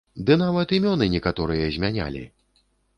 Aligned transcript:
Ды 0.29 0.37
нават 0.43 0.73
імёны 0.79 1.09
некаторыя 1.17 1.71
змянялі! 1.79 2.29